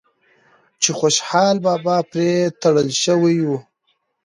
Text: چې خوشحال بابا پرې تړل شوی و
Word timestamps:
چې 0.81 0.89
خوشحال 0.99 1.55
بابا 1.65 1.97
پرې 2.11 2.29
تړل 2.61 2.89
شوی 3.03 3.37
و 3.45 3.49